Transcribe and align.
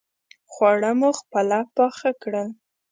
خواړه 0.51 0.91
مو 0.99 1.09
خپله 1.19 1.59
پاخه 1.75 2.09
کړل. 2.21 2.47